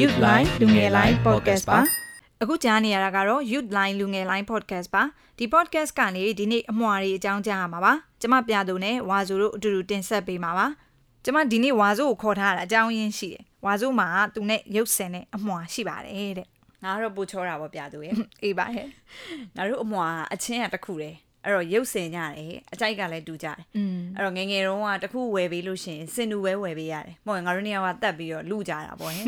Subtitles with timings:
[0.00, 1.80] Youth Line လူငယ် Line Podcast ပါ
[2.42, 5.02] အခုကြားနေရတာကတော့ Youth Line လူငယ် Line Podcast ပါ
[5.38, 10.66] ဒီ podcast ကနေဒီနေ့အမွာတွေအကြောင်းကြားရမှာပါကျမပြသူနဲ့ဝါစုတို့အတူတူတင်ဆက်ပေးမှာပါ
[11.24, 16.48] ကျမဒီနေ့ဝါစုကိုခေါ်ထားတာအကြောင်းရင်းရှိတယ်ဝါစုမှာသူနဲ့ရုပ်ဆင်တဲ့အမွာရှိပါတယ်တဲ့
[16.84, 18.86] ငါတော့ပူချောတာပေါ့ပြသူရဲ့အေးပါဟဲ့
[19.56, 21.14] ငါတို့အမွာအချင်းကတခုတယ်
[21.45, 23.57] အဲ့တော့ရုပ်စင်ကြတယ်အကြိုက်ကလည်းတူကြတယ်
[24.15, 29.25] အဲ့တော့ငငယ်တုန်းကတခုဝယ်ပေးလို့ရှိရင်စင်တူပဲဝယ်ပေးရတယ်မဟုတ်ငါတို့နေရာကတက်ပြီးတော့လူကြတာပေါ့ဟင်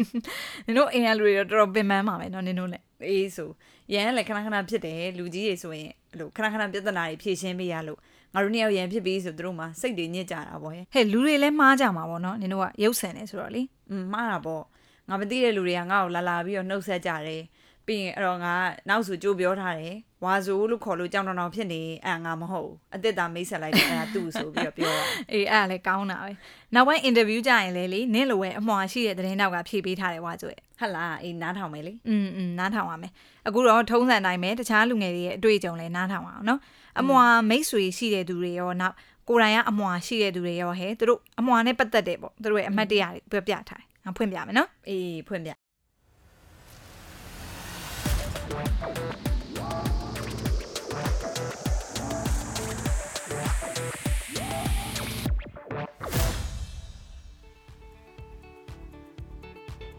[0.66, 3.50] နင်တို့အိမ်ကလူတွေတော့တော်တော်ပင်ပန်းပါပဲเนาะနင်တို့လည်းအေးဆို
[3.94, 8.00] ရန်လည်းခဏခဏဖြစ်တယ်လူကြီးတွေဆိုရင်အဲ့လိုခဏခဏပြဿနာတွေဖြေရှင်းပေးရလို့
[8.34, 14.64] ငါတို့နေရာရန်ဖြစ်ပြီးဆိုသူတို့မှစိတ်တွေညစ်ကြတာပေါ့ဟဲ့ဟဲ့လူတွေလည်းမှားကြမှာပေါ့เนาะနင်တို့ကရုပ်ဆင်နေဆိုတော့လေอืมမှားတာပေါ့
[15.10, 17.42] ငါမသိတဲ့လူတွေကငါ့ကိုလာလာပြီးတော့နှုတ်ဆက်ကြတယ်
[17.88, 18.54] ပြီးရင်အဲ့တော့ငါ
[18.90, 24.94] နောက်ဆိုကြိုးပြောထားတယ်ဝါဆိုလို့ခေါ်လို့ကြောင်တောင်တောင်ဖြစ်နေအဲ့ငါမဟုတ်အစ်စ်သားမိတ်ဆက်လိုက်တယ်အဲ့ဒါသူ့ဆိုပြီးတော့ပြော
[25.32, 26.32] အေးအဲ့ဒါလည်းကောင်းတာပဲ
[26.76, 33.12] နောက်ပိုင်းအင်တာဗျူးကြရင်လေလေနင့်လိုပဲအမွှာရှိတဲ့သတင်းနောက်ကဖြေပေးထားတယ်ဝါဆိုရဲ့ဟလာအေးနားထောင်မယ်လေอืมอืมနားထောင်ပါမယ်
[33.48, 36.60] အခုတော့ထုံးစံတိုင်းပဲတခြားလူငယ်တွေရဲ့အတွေ့အကြုံလည်းနားထောင်ပါအောင်နော်
[37.00, 38.96] အမွှာမိတ်ဆွေရှိတဲ့သူတွေရောနောက်
[39.30, 45.52] ကိုယ်တိုင်ကအမွှာရှိတဲ့သူတွေရောဟဲ့သူတို့အမွှာနဲ့ပတ်သက်တဲ့ပေါ့သူတို့ရဲ့အမှတ်တရတွေပြပြထားတယ်ဖွင့်ပြမယ်နော်အေးဖွင့်ပြ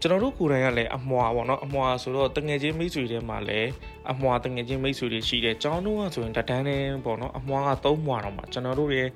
[0.02, 3.70] ကျွန်တော်တို့ကိုယ်တိုင်ကလည်းအမွာပေါ့နော်အမွာဆိုတော့တငယ်ချင်းမိတ်ဆွေတွေမှာလည်း
[4.12, 9.08] အမွာတငယ်ချင်းမိတ်ဆွေတွေရှိတယ်ကျောင်းတော့ဆိုရင်တတန်းနဲ့ပေါ့နော်အမွာက3မွာတော့မှာကျွန်တော်တို့ရဲ့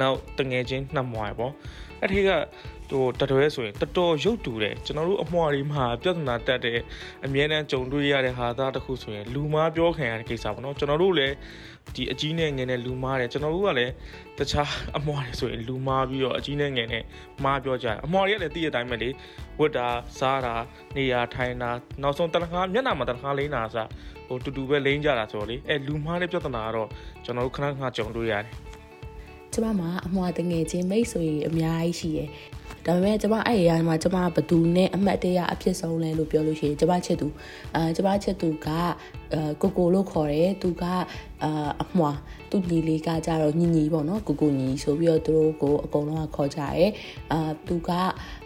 [0.00, 1.52] နောက်တငယ်ချင်း2မွာပေါ့
[2.00, 2.30] အဲ့ဒီက
[2.90, 6.80] ဟိုတတွဲဆိုရင်တော်တော်ရုပ်တူတယ်ကျွန်တော်တို့အမွာတွေမှာပြဿနာတက်တယ်
[7.24, 11.34] အမြဲတမ်းကြုံတွေ့ရတဲ့ဟာသားတစ်ခုဆိုရင်လူမားပြောခံရတဲ့ကိစ္စပေါ့နော်ကျွန်တော်တို့လည်း
[11.94, 13.92] ဒီအကြီးနဲ့ငယ်နဲ့လူမားတယ်ကျွန်တော်တို့ကလည်း
[14.38, 17.04] တခြားအမွာတွေဆိုရင်လူမားပြီးတော့အကြီးနဲ့ငယ်နဲ့
[17.44, 19.10] မားပြောကြတယ်အမွာတွေကလည်းသိတဲ့အတိုင်းပဲလေ
[19.60, 20.54] ဝတ်တာစားတာ
[20.96, 21.70] နေရာထိုင်တာ
[22.02, 23.86] နောက်ဆုံးတနခါမျက်နှာမှာတနခါလိမ့်တာဆို
[24.26, 26.88] ဟိုတူတူပဲလိမ့်ကြတာဆိုတော့လေအဲလူမားတဲ့ပြဿနာကတော့
[27.24, 28.69] ကျွန်တော်တို့ခဏခဏကြုံတွေ့ရတယ်
[29.54, 32.28] ကျမမှာအမွာတငယ်ချင်းမိတ်ဆွေအများကြီးရှိရယ်
[32.86, 37.28] ဒါပေမဲ့ကျမအဲ့ဒီအရာမှာကျမဘသူနဲ့အမှတ်တရအဖြစ်ဆုံးလဲလို့ပြောလို့ရှိရင်ကျမချစ်သူ
[37.74, 38.68] အဲကျမချစ်သူက
[39.32, 40.84] အဲကိုကိုလို့ခေါ်တယ်သူက
[41.42, 42.12] အာအမွာ
[42.50, 46.86] သူ့ညီလေးကကြတော့ညီညီပေါ့နော်ကိုကိုညီဆိုပြီးတော့သူတို့ကိုအကုန်လုံးကခေါ်ကြရဲ
[47.32, 47.90] အာသူက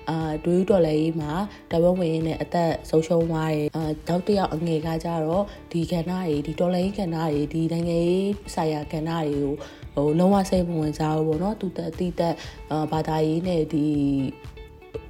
[0.08, 1.32] အာဒွေးတော်လည်းကြီးမှာ
[1.70, 9.52] တဘဝင်ရင်းနဲ့အသက်ဆုံးရှုံးသွားတယ်အာတောက်တယောက်အငယ်ကကြတော့ဒီကဏ္ဍတွေဒီတော်လည်းကဏ္ဍတွေဒီနိုင်ငံရေးဆိုင်ရာကဏ္ဍတွေကို
[9.94, 12.34] ဟိုလုံးဝစိတ်ဝင်စားဘူးပေါ့နော်သူတက်တိတက်
[12.70, 13.86] အာဘာသာရေးနဲ့ဒီ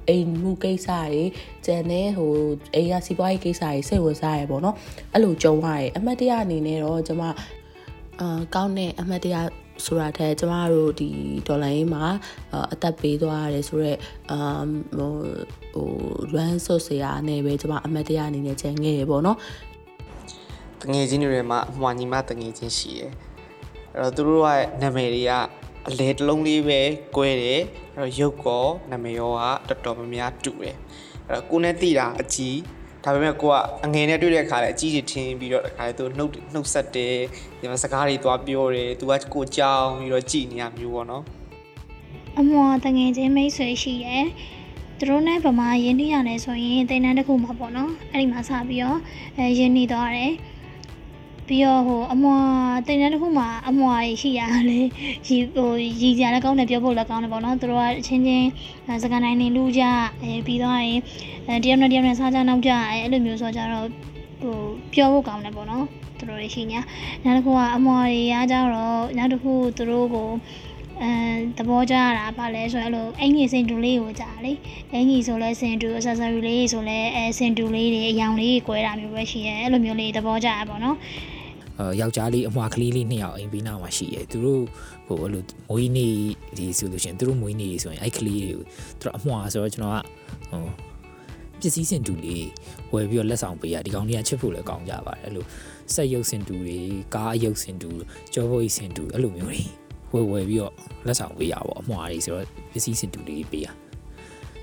[0.09, 1.23] အိမ်မှုကိစ္စတွေ
[1.65, 2.31] ကျန်တဲ့ဟို
[2.75, 4.75] အိမ်ရစီးပွားရေးကိစ္စတွေစိတ်ဝင်စားရပေါ့နော်
[5.13, 7.23] အဲ့လိုကြုံရတယ်အမှတ်တရအနေနဲ့တော့ကျွန်မ
[8.21, 9.35] အာကောင်းတဲ့အမှတ်တရ
[9.85, 11.09] ဆိုတာထက်ကျမတို့ဒီ
[11.47, 12.05] ဒေါ်လာရင်းမှာ
[12.73, 13.97] အသက်ပေးသွားရတယ်ဆိုတော့
[14.31, 15.13] အမ်ဟို
[15.73, 15.89] ဟို
[16.35, 19.37] run ဆွဆရာနဲ့ပဲကျမအမတ်တရားအနေနဲ့ကျန်ခဲ့ရပေါ့နော်
[20.81, 23.11] တငယ်ချင်းတွေမှာအမွာညီမတငယ်ချင်းရှိတယ်
[23.95, 25.31] အဲ့တော့သူတို့ရဲ့နာမည်တွေက
[25.87, 26.79] အလဲတစ်လုံးလေးပဲ
[27.15, 27.61] 꿰တယ်
[27.95, 29.31] အဲ့တော့ရုပ်ကောနာမည်ရော
[29.69, 30.75] ကတော်တော်များများတူတယ်
[31.29, 32.57] အဲ့တော့ကိုနဲ့တိတာအကြီး
[33.05, 33.55] ဒါပေမဲ့ကိုက
[33.85, 37.15] အငယ်နဲ့တွေ့တဲ့အခါလဲအကြီးကြီးထင်းပြီးတော့တခါလေသူနှုတ်နှုတ်ဆက်တယ်
[37.59, 41.23] ဒီမှာစကားတွေသွားပြောတယ်သူကကိုကြောင်ပြီးတော့ကြည်နေရမျိုးပေါ့နော်
[42.39, 44.25] အမွာတငယ်ချင်းမိတ်ဆွေရှိရယ်
[44.97, 48.99] သူတို့နဲ့ဗမာရင်းနှီးရတယ်ဆိုရင်တိန်တန်းတစ်ခုမှာပေါ့နော်အဲ့ဒီမှာစပြီးတော့
[49.37, 50.31] အဲရင်းနှီးသွားတယ်
[51.47, 52.37] ပြီးတော့ဟိုအမွာ
[52.87, 54.79] တင်တဲ့တစ်ခုမှာအမွာရှိရလေ
[55.27, 58.47] ရီဟိုရီကြလည်းကောင်းတယ်ပြောဖို့လည်းကောင်းတယ်ပေါ့နော်သူတို့ကအချင်းချင်း
[59.03, 59.83] စကန်တိုင်းနေလူကြ
[60.23, 60.99] အဲပြီးတော့ရင်
[61.47, 63.87] အဲတယောက်နဲ့တယောက်နဲ့စားကြနောက်ကြအဲအဲ့လိုမျိုးဆိုကြတော့
[64.41, 64.57] ဟို
[64.93, 65.85] ပြောဖို့ကောင်းတယ်ပေါ့နော်
[66.17, 66.79] သူတို့တွေရှိညာ
[67.23, 68.69] နောက်တစ်ခုကအမွာတွေအားကြတော့
[69.17, 70.29] နောက်တစ်ခုသူတို့ကို
[71.01, 71.11] အဲ
[71.57, 74.53] သဘောကျရတာပါလဲဆိုရင်အဲ့လိုအင်ကြီးစင်တူလေးကိုကြာလေ
[74.93, 80.97] အင်ကြီးဆိုလဲစင်တူ accessory လေးဆိုလဲအဲစင်တူလေးတွေအယောင်လေးကိုကွဲတာမျိုးပဲရှိရဲအဲ့လိုမျိုးလေးသဘောကျရပါတော့
[82.01, 84.63] ယောက်ျားလေးအမွာကလေးလေးနှစ်ယောက်အိမ်ပြီးနောက်မှာရှိရဲသူတို့
[85.07, 86.13] ဟိုအဲ့လိုမွေးနေ့
[86.57, 88.61] ဒီဆိုလို့ရှိရင်သူတို့မွေးနေ့ဆိုရင်အဲ့ကလေးတွေကို
[88.99, 90.03] သူတို့အမွာဆိုတော့ကျွန်တော်က
[90.51, 90.63] ဟို
[91.61, 92.47] ပစ္စည်းစင်တူလေး
[92.93, 95.45] ဝယ်ပြီးတော့လက်ဆောင်ပေးရဒီကောင်လေးကချစ်ဖို့လည်းကောင်းကြပါတယ်အဲ့လို
[95.93, 96.77] စက်ရုပ်စင်တူတွေ
[97.15, 97.89] ကားရုပ်စင်တူ
[98.33, 99.53] ကြောဘိုးစင်တူအဲ့လိုမျိုး
[100.11, 100.73] တွေဝယ်ဝယ်ပြီးတော့
[101.07, 103.67] လက်ဆောင်ပေးရပါအမွာတွေဆိုတော့ပစ္စည်းစင်တူလေးပေးရ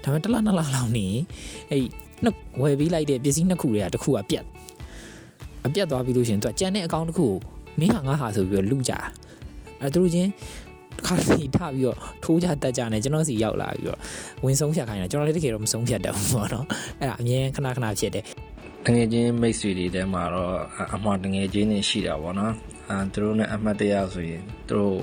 [0.02, 1.06] ဒါပေမဲ့တစ်လနှစ်လလောက်နေ
[1.70, 1.82] အဲ့
[2.24, 4.44] နှစ်ဝယ်ပေးလိုက်တဲ့ပစ္စည်းနှစ်ခုတွေကတစ်ခုကပြတ်
[5.66, 7.34] အပြတ်သွားပြီလို့ရှင်သူကကြံတဲ့အကောင့်တစ်ခုကို
[7.80, 8.92] မင်းဟာငါဟာဆိုပြီးတော့လူကြ
[9.80, 10.30] အဲသူတို့ချင်း
[11.06, 13.98] ခါစီထပြီးတော့ထိုးကြတက်ကြနေကျွန်တော်စီရောက်လာပြီးတော့
[14.44, 16.66] ဝင်ဆုံးဖြတ်ခိုင်းတာကျွန်တော်လည်းတကယ်တော့မဆုံးဖြတ်တော့ဘူးပေါ့နော်
[16.98, 18.24] အဲ့ဒါအမြဲခဏခဏဖြစ်တယ်
[18.86, 20.54] တငယ်ချင်းမိတ်ဆွေတွေထဲမှာတော့
[20.94, 22.52] အမှားတငယ်ချင်းတွေရှိတာပေါ့နော်
[22.88, 24.96] အဲသူတို့နဲ့အမှတ်တရဆိုရင်သူတို့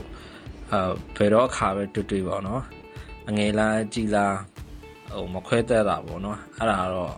[0.71, 0.81] အာ
[1.17, 2.63] ဘယ်တော့အခါပဲတွေ့တွေ့ပေါ့နော်
[3.29, 4.35] အငယ်လားကြည်လား
[5.13, 7.11] ဟိုမခွဲသက်တာပေါ့နော်အဲ့ဒါတော့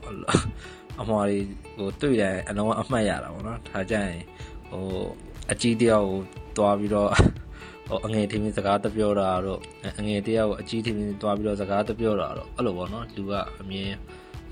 [1.01, 1.39] အမွာတွေ
[1.77, 4.19] ဟိုတွေ့တယ်အလုံးအမှတ်ရတာပေါ့နော်ဒါကြရင်
[4.69, 4.85] ဟို
[5.51, 6.19] အကြီးတယောက်ကို
[6.57, 7.09] တွားပြီးတော့
[7.87, 9.61] ဟိုအငယ်ထင်းစကားတပြောတာတော့
[9.99, 13.91] အငယ်တယောက်ကိုအကြီးထင်းတွားပြီးတော့စကားတပြောတာတော့အဲ့လိုပေါ့နော်လူကအမြင်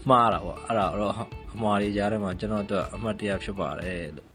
[0.10, 1.14] မှားတာပေါ့အဲ့ဒါတော့
[1.54, 4.28] အမွာတွေကြားထဲမှာကျွန်တော်တို့အမှတ်တရဖြစ်ပါတယ်လို့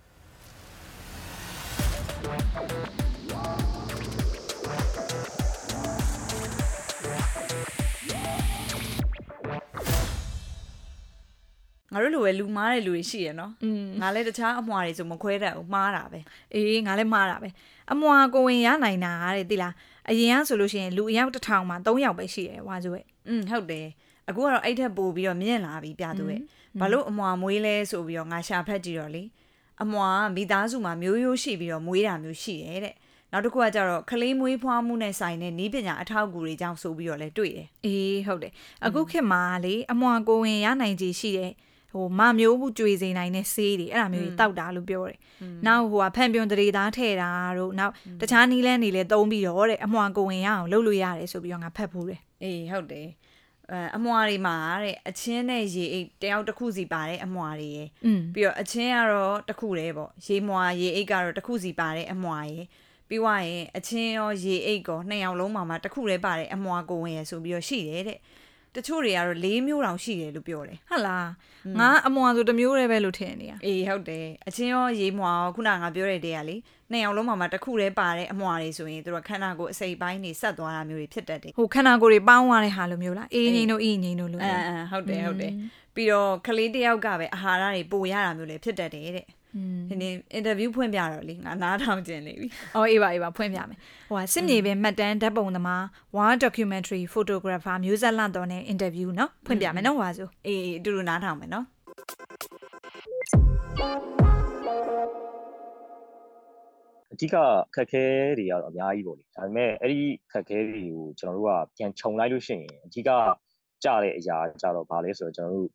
[11.95, 13.53] ငါတို့လိုပဲလူမားတဲ့လူတွေရှိရနော်
[14.01, 16.21] ငါလည်းတခြားအမွာတွေဆိုမခွဲတတ်ဘူးမားတာပဲ
[16.55, 17.49] အေးငါလည်းမားတာပဲ
[17.93, 19.75] အမွာကိုဝင်ရနိုင်တာတဲ့သိလား
[20.11, 23.87] အရင်ကဆိုလို့ရှိရင်လူအယောက်တစ်ထောင်မှာ၃ယောက်ပဲရှိတယ်ဝါဆိုရဲ့อืมဟုတ်တယ်
[24.29, 26.41] အခုကတော့အဲ့ထက်ပိုပြီးတော့မြင့်လာပြီပြသူရဲ့
[26.81, 29.23] ဘာလို့အမွာမွေးလဲဆိုပြီးတော့ငါရှာဖက်ကြည့်တော့လေ
[29.83, 32.95] အမွာမိသားစုမှာမျိုးရိုးရှိပြီးတော့မွေးတာမျိုးရှိရဲ့တဲ့
[33.33, 38.53] နောက်တစ်ခုကကြတော့ခလေးမွေးဖွားမှုနဲ့ဆိုင်တဲ့ဤပညာအထောက်အကူတွေကြောင့်ဆိုပြီးတော့လဲတွေ့တယ်အေးဟုတ်တယ်
[38.85, 41.53] အခုခေတ်မှာလေအမွာကိုဝင်ရနိုင်ခြေရှိတဲ့
[41.95, 45.19] ဟိုမမျိုးမှုကြွေစေနိုင်တဲ့ဆေးတွေအဲ့ဒါမျိုးတွေတောက်တာလို့ပြောတယ်။
[45.67, 53.09] နောက်ဟိုကဖန်ပြွန်တရေသားထည့်တာတို့နောက်တခြားနီးလန်းတွေလည်းသုံးပြီးတော့တဲ့အမွာကိုဝင်ရအောင်လုပ်လို့ရတယ်ဆိုပြီးတော့ငါဖတ်ဖူးတယ်အေးဟုတ်တယ်
[53.71, 62.65] အဲအမွာတွေမှာတဲ့အချင်းနဲ့ရေအိတ်တယောက်တစ်ခုစီပါတဲ့အမွာတွေရယ်။อืมပြီးတော့အချင်းကတော့တစ်ခုတည်းပေါ့ရေမွာရေအိတ်ကတော့တစ်ခုစီပါတဲ့အမွာရယ်
[63.09, 68.19] ပြီးွားရင်အချင်းရောရေအိတ်ကောနှစ်ယောက်လုံးမှာမှတစ်ခုတည်းပါတဲ့အမွာကိုဝင်ရယ်ဆိုပြီးတော့ရှိတယ်တဲ့
[68.77, 71.29] တချို့တွေကတော့၄မျိုးတောင်ရှိတယ်လို့ပြောတယ်ဟုတ်လား
[71.79, 76.57] ငါအမွာဆိုတစ်မျိုးတည်းပဲလို့ထင်နေရအေးဟုတ်တယ်အချင်းရောရေမွာရောခုနကငါပြောတဲ့တည်းကလေ
[76.91, 85.53] နှစ်ယောက်လုံးမှာမှတစ်ခုတည်းပါတဲ့အမွာတွေဆိုရင်သူတို့ခန္ဓာကိုယ်အစိပ်ပိုင်းတွေဆက်သွားတာမျိုးတွေဖြစ်တတ်တယ်ဟိုခန္ဓာကိုယ်တွေပေါင်းသွားတဲ့ဟာလိုမျိုးလားအေးငိမ့်တို့အေးငိမ့်တို့လို့အမ်အမ်ဟုတ်တယ်ဟုတ်တယ်
[85.95, 89.44] ပြီးတော့ကလေးတစ်ယောက်ကပဲအာဟာရတွေပိုရတာမျိုးလည်းဖြစ်တတ်တယ်တဲ့อืม
[89.91, 93.79] ဒီနေ့အင်တာဗျူးဖွင့်ပြတော့လေငါနားထောင်ကျင်နေပြီ။အော်အေးပါအေးပါဖွင့်ပြမယ်။
[94.09, 95.83] ဟိုဟာစစ်မြေပြင်မှတ်တမ်းဓာတ်ပုံသမား
[96.17, 101.67] War Documentary Photographer မျိုးဆက်လန့်တော်နဲ့အင်တာဗျူးနော်ဖွင့်ပြမယ်နော်ဟွာဆို။အေးအတူတူနားထောင်မယ်နော်။
[107.15, 107.37] အဓိက
[107.75, 108.05] ခက်ခဲ
[108.39, 110.01] တွေကတော့အများကြီးပေါ့လေဒါပေမဲ့အဲ့ဒီ
[110.33, 113.11] ခက်ခဲတွေကိုကျွန်တော်တို့ကပြန်ခြုံလိုက်လို့ရှိရင်အဓိက
[113.85, 115.71] ကြတဲ့အရာကြတော့ဗာလဲဆိုတော့ကျွန်တော်တို့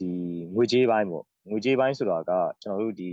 [0.00, 0.10] ဒီ
[0.54, 2.32] ငွေကြေးပိုင်းပေါ့ ငွေကြေးပိုင်းဆိုတာက
[2.62, 3.12] ကျွန်တော်တို့ဒီ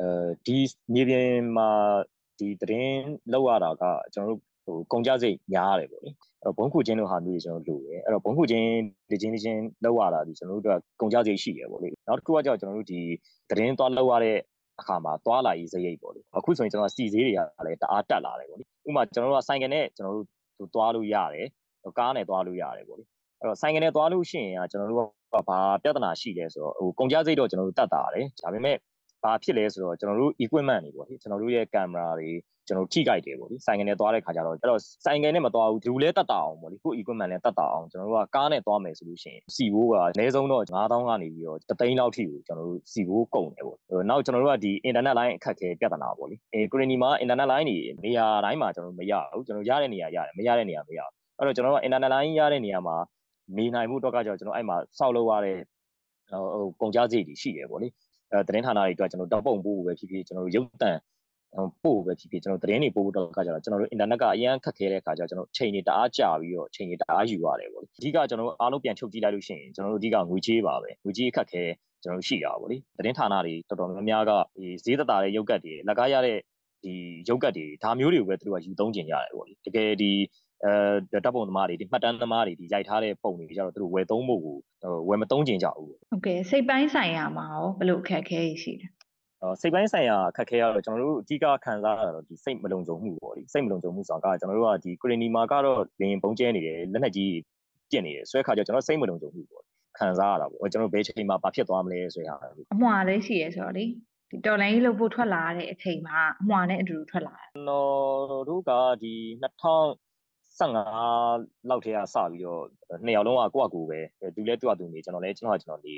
[0.00, 0.58] အဲဒီ
[0.94, 1.70] မြေပြင်မှာ
[2.38, 3.02] ဒီသတင်း
[3.32, 6.14] လောက်ရတာကကျွန်တော်တို့ဟိုကုန်ကြစိတ်များရတယ်ပေါ့လေအဲ့
[6.44, 8.66] တော့ဘုံခုချင်းတို့ဟာမျိုးတွေကျွန်တော်တို့လိုတယ်အဲ့တော့ဘုံခုချင်း
[9.10, 13.00] ဒီချင်းဒီချင်းလောက်ရတာဒီကျွန်တော်တို့ကကုန်ကြစိတ်ရှိရပေါ့လေနောက်တစ်ခုကကြောင့်ကျွန်တော်တို့ဒီ
[13.50, 14.38] သတင်းသွားလောက်ရတဲ့
[14.80, 21.46] အခါမှာသွားလာရေးစရိတ်ပေါ့လေအခုဆိုရင်ကျွန်တော်စီဈေးတွေကလည်းတအားတက်လာတယ်ပေါ့လေဥပမာကျွန်တော်တို့ကဆိုင်ကနေကျွန်တော်တို့သွားလို့ရတယ်
[21.98, 23.04] ကားနဲ့သွားလို့ရတယ်ပေါ့လေ
[23.38, 28.76] အဲ့တော့ဆိုင်ကနေသွားလို့ရှိရင်ကျွန်တော်တို့က ဘာပြဿနာရှိလဲဆိုတော့ဟိုကုန်ကြစိတ်တော့ကျွန်တော်တို့တက်တာတယ်ဒါပေမဲ့
[29.24, 32.30] ဘာဖြစ်လဲဆိုတော့ကျွန်တော်တို့ equipment တွေပေါ့လေကျွန်တော်တို့ရဲ့ camera တွေ
[32.66, 43.78] ကျွန်တော်ထိကြိုက်တယ်ပေါ့လေဆိုင်ကနေသွားတဲ့ခါကျတော့အဲ့တော့ဆိုင်ကနေမသွားဘူးလူလဲတက်တာအောင်ပေါ့လေကို equipment လဲတက်တာအောင်ကျွန်တော်တို့ကကားနဲ့သွားမယ်ဆိုလို့ရှိရင်စီဘိုးကအနည်းဆုံးတော့9000ကနေပြီးတော့3သိန်းလောက်ထိကိုကျွန်တော်တို့စီဘိုးကုန်တယ်ပေါ့
[44.10, 52.96] နောက်ကျွန်တော်တို့ကဒီ internet line အခက်ခဲပြဿနာပေါ့လေအဲကိုရီနီမှာ internet line တွေနေရာတိုင်းမှာကျွန်တော်တို့မရဘူးကျွန်တော်ရတဲ့နေရာရတယ်မရတဲ့နေရာမရဘူးအဲ့တော့ကျွန်တော်တို့က internet line ရတဲ့နေရာမှာ
[53.56, 55.58] နေနိုင်မှုတော့ကကြောင့်ကျွန်တော်အဲ့မှာစောက်လုပ်ရတဲ့
[56.30, 57.88] ဟိုကုန်ကြစိတ်တွေရှိတယ်ပေါ့လေ
[58.32, 60.90] အဲသတင်းဌာနတွေအတွက်ကျွန်တော်တောက်ပုံပို့ဖို့ပဲဖြစ်ဖြစ်ကျွန်တော်တို့ရုပ်တံ
[61.84, 71.62] ပို့ပဲဖြစ်ဖြစ်ကျွန်တော်သတင်းတွေပို့ဖို့တော့ခါကြတော့ကျွန်တော်တို့ internet ကအရင်ခက်ခဲတဲ့ခါကျတော့ကျွန်တော်ချိန်တွေတအားကြာပြီးတော့ချိန်တွေတအားယူရတယ်ပေါ့လေအဓိကကျွန်တော်တို့အားလုံးပြန်ချုပ်ကြည့်လိုက်လို့ရှိရင်ကျွန်တော်တို့အဓိကငွေကြေးပါပဲငွေကြေးအခက်ခဲ
[72.02, 76.38] ကျွန်တော်တို့ရှိတာပေါ့လေသတင်းဌာနတွေတော်တော်များများကဒီဈေးသက်သာတဲ့ရုပ်ကတ်တွေလက်ကားရတဲ့
[76.84, 76.92] ဒီ
[77.28, 80.10] ရုပ်ကတ်တွေဒါမျိုးတွေကိုပဲသူတို့ကယူသုံးကျင်ကြရတယ်ပေါ့လေတကယ်ဒီ
[80.64, 84.56] အဲတပ်ပုံသမားတွေဒီမှတ်တမ်းသမားတွေဒီရိုက်ထားတဲ့ပုံတွေကြတော့သူတို့ဝယ်သုံးဖို့ကို
[85.08, 88.86] ဝယ်မသုံးကျင်ကြဘူးဟုတ်ကဲ့စိတ်ပိုင်းဆိုင်ရာမှာရောဘယ်လိုအခက်အခဲရှိလဲ
[89.60, 97.32] စိတ်ပိုင်းဆိုင်ရာအခက်ခဲရတော့ကျွန်တော်တို့အဓိကခံစားရတော့ဒီစိတ်မလုံခြုံမှုပေါ့ဒီစိတ်မလုံခြုံမှုဆိုတာကကျွန်တော်တို့ကဒီကရီနီမာကတော့လင်းပုံကျဲနေတယ်လက်နက်ကြီး
[97.90, 99.64] ပြစ်နေတယ်ဆွဲခါကျကျွန်တော်စိတ်မလုံခြုံမှုပေါ့
[99.98, 103.84] ခံစားရတာပေါ့ကျွန်တော်ဘယ်ချိန်မှာဘာဖြစ်သွားမလဲဆိုရတာအမွာလေးရှိရဲဆိုတော့လေ
[104.30, 108.70] ဒီတော်လိုင်းကြီးလို့ပို့ထွက်လာတဲ့အချိန်မှာအမွာနဲ့အတူတူထွက်လာတယ်ကျွန်တော်တို့က
[109.02, 109.14] ဒီ
[110.60, 112.64] 2015လောက်ထဲကစပြီးတော့
[113.04, 114.00] နှစ်ယောက်လုံးကကိုယ့်အကူပဲ
[114.34, 115.96] သူလည်းသူ့အတူနေကျွန်တော်လည်းကျွန်တော်ကကျွန်တော်ဒီ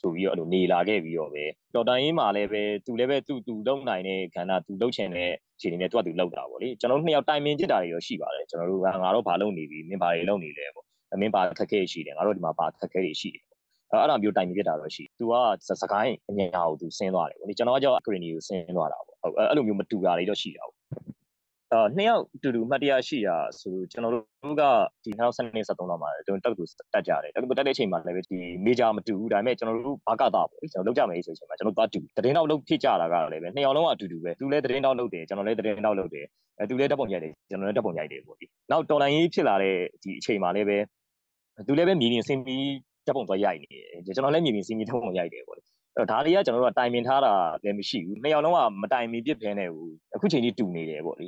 [0.00, 5.30] ဆိုပြီးတော့အဲ့လိုနေလာခဲ့ပြီးတော့ပဲတော်တန်ရေးမှာလည်းပဲသူလည်းပဲသူသူလုံနိုင်တဲ့ခန္ဓာသူလုံချင်တဲ့
[5.60, 10.86] ခြေနေနဲ့သူကသူလုံတာပေါ့လေကျွန်တော်တို့နှစ်ယောက်တိုင်ပင်ကြစ်တာတွေရောရှိပါတယ်ကျွန်တော်တို့ကငါတို့ဘာလုပ်နေပြီမင်းဘာတွေလုပ်နေလဲပေါ့
[11.20, 13.44] မင်းဘာခက်ခဲရှိတယ်ငါတို့ဒီမှာဘာခက်ခဲတွေရှိတယ်
[13.90, 15.34] အဲ့အဲ့လိုမျိုးတိုင်ပင်ကြစ်တာတော့ရှိသူက
[15.82, 20.77] စကိုင်းအငြင်းအောင်သူဆင်းသွားတယ်ပေါ့လေကျွန်တော်ကကြောက်ဂရင်းနီကိုဆင်းသွားတာပေါ့ဟုတ်အဲ့လိုမျိုးမတူတာတွေတော့ရှိတာပေါ့
[21.72, 24.62] အာနှစ်ယောက်တူတူမှတ်တရရှိတာဆိုကျွန်တော်တို့က
[25.04, 36.26] ဒီ2012 73လောက်မှာကျွန်တော်တက်ကူတက်ကြတယ်တက်ကူတက်တဲ့အချိန်မှာလည်းဒီမေဂျာမတူဘူးဒါပေမဲ့ကျွန်တော်တို့ဘာကတာပေါ့ကျွန်တော်လောက်ကြမယ်ဆိုတဲ့အချိန်မှာကျွန်တော်သွားတူတရင်တော့လုပ်ဖြစ်ကြတာကလည်းပဲနှစ်ယောက်လုံးကအတူတူပဲသူလည်းတရင်တော့လုပ်တယ်ကျွန်တော်လည်းတရင်တော့လုပ်တယ်
[36.58, 40.78] အဲသူလည်းတက်ပုံရိုက်တယ်ကျွန်တော်လည်းတက်ပုံရိုက်တယ်ပေါ့ဒီနောက်တော်လိုင်းရေးဖြစ်လာတဲ့ဒီအချိန်မှာလည်းပဲ
[41.66, 42.66] သူလည်းပဲမြေပြင်ဆင်းပြီး
[43.06, 45.62] တပ်ပုံသွားရိုက်နေတယ်ကျွန်တော်လည်းမြေပြင်ဆင်းပြီးတပ်ပုံရိုက်တယ်ပေါ့လေ
[45.96, 47.32] အဲ့တော့ဒါတွေကကျွန်တော်တို့ကတိုင်ပင်ထားတာ
[47.62, 51.26] လည်းမရှိဘူးနှစ်ယောက်လုံးကမတိုင်ပင်ပြစ်ဖဲနေဘူးအခုချိန်ကြီးတူနေတယ်ပေါ့လေ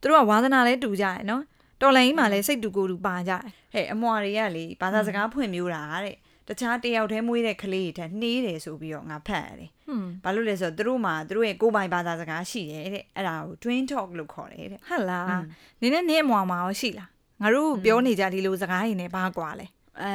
[0.00, 1.42] သူတို့ကဝါသနာလဲတူကြတယ်နော်
[1.80, 6.16] တော်လိုင်းမှာလဲစိတ်တူကိုယ်တူပါကြတယ်ဟဲ့အမွာတွေကလေဘာသာစကားဖွင့်မျိုးတာတဲ့
[6.48, 15.42] တခြားတယောက်တည်းမွေးတဲ့ကလေးတွေထက်နှေးတယ်ဆိုပြီးတော့ငါဖတ်ရတယ်ဟွန်းဘာလို့လဲဆိုတော့သူတို့မှာသူတို့ရဲ့ကိုယ်ပိုင်ဘာသာစကားရှိတယ်တဲ့အဲ့ဒါကို twin talk လို့ခေါ်တယ်တဲ့ဟာလာอืม
[15.80, 17.08] နင်းနဲ့နင်းအမွာမှာရောရှိလား
[17.42, 19.66] ငါတို့ပြောနေကြဒီလိုစကားတွေနဲ့ဘာကွာလဲ
[20.02, 20.12] အဲ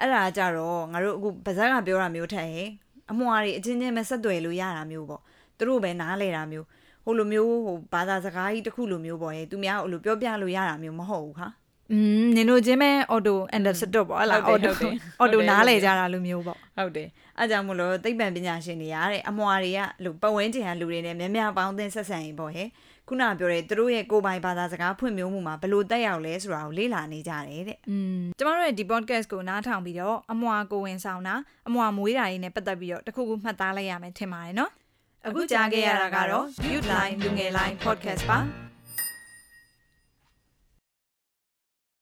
[0.00, 2.68] အဲ့ဒါကြတော့ငါတို့အခုဗဇက်ကပြောတာမျိုးထက်ဟဲ့
[3.12, 5.22] အမွာတွေအချင်းချင်းပဲဆက်သွယ်လို့ရတာမျိုးပေါ့
[5.58, 6.66] သူတို့ပဲနားလဲတာမျိုး
[7.04, 11.48] ဟိုလိုမျိုးဟိုဘာသာစကားကြီးတစ်ခုလိုမျိုးပေါ့ဟဲ့သူများဟိုလိုပြောပြလို့ရတာမျိုးမဟုတ်ဘူးခါ
[11.91, 17.07] อืมနင်တို့ချင်းပဲ auto understood ပေါ့ဟလား ဟုတ်တယ် auto ဟုတ်တယ် auto ဟုတ်တယ် နားလဲကြတာလိုမျိုးပေါ့ ဟုတ်တယ်
[17.39, 22.67] အဲကြောင့်မလို့သိပ္ပံပညာရှင်တွေရတဲ့အမွာတွေကလို့ပတ်ဝန်းကျင်ကလူတွေနဲ့များများပေါင်းသင်းဆက်ဆံရင်ပေါ့ဟဲ့
[23.07, 31.35] ခုနကပြောတဲ့သူတို့ရဲ့ကိုယ်ပိုင်ဘာသာစကားဖွင့်မျိုးမှုမှာဘယ်လို့တက်ရောက်လဲဆိုတာကိုလေ့လာနေကြတယ်တဲ့ อืมကျမတို့ရဲ့ဒီ podcast ကိုနားထောင်ပြီးတော့အမွာကိုဝင်ဆောင်တာ
[31.67, 34.71] အမွာမွေးတာတွေနဲ့ပတ်သက်ပြီးတော့တခုခုမှတ်သားလိုက်ရမယ်ထင်ပါတယ်နော်
[35.25, 38.39] အခုကြားခဲ့ရတာကတော့ Youth Line လူငယ် Line podcast ပါ